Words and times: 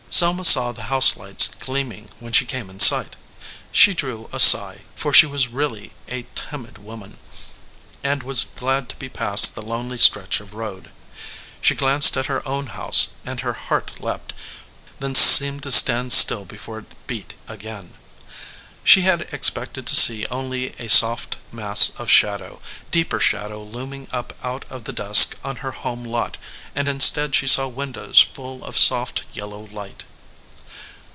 Selma 0.13 0.43
saw 0.43 0.73
the 0.73 0.83
house 0.91 1.15
lights 1.15 1.47
gleaming 1.47 2.09
when 2.19 2.33
she 2.33 2.45
came 2.45 2.69
in 2.69 2.81
sight. 2.81 3.15
She 3.71 3.93
drew 3.93 4.29
a 4.33 4.41
sigh, 4.41 4.79
for 4.93 5.13
she 5.13 5.25
was 5.25 5.47
really 5.47 5.93
a 6.09 6.25
timid 6.35 6.77
woman, 6.77 7.17
and 8.03 8.21
was 8.21 8.43
glad 8.57 8.89
to 8.89 8.97
be 8.97 9.07
past 9.07 9.55
the 9.55 9.61
lonely 9.61 9.97
stretch 9.97 10.41
of 10.41 10.53
road. 10.53 10.91
She 11.61 11.75
glanced 11.75 12.17
at 12.17 12.25
her 12.25 12.45
own 12.45 12.67
house, 12.67 13.07
and 13.25 13.39
her 13.39 13.53
heart 13.53 14.01
leaped, 14.01 14.33
then 14.99 15.15
seemed 15.15 15.63
to 15.63 15.71
stand 15.71 16.11
still 16.11 16.43
before 16.43 16.79
it 16.79 17.07
beat 17.07 17.35
again. 17.47 17.93
She 18.83 19.01
had 19.01 19.27
expected 19.31 19.85
to 19.87 19.95
see 19.95 20.25
only 20.31 20.73
a 20.79 20.87
soft 20.87 21.37
mass 21.51 21.91
of 21.99 22.09
shadow, 22.09 22.59
deeper 22.89 23.19
shadow 23.19 23.63
looming 23.63 24.07
up 24.11 24.33
out 24.43 24.65
of 24.71 24.83
the 24.85 24.91
dusk 24.93 25.37
on 25.43 25.57
her 25.57 25.71
home 25.71 26.03
lot, 26.03 26.37
and 26.75 26.87
instead 26.87 27.35
she 27.35 27.45
saw 27.47 27.67
windows 27.67 28.19
full 28.21 28.63
of 28.65 28.75
soft 28.77 29.23
yellow 29.33 29.67
light. 29.71 30.03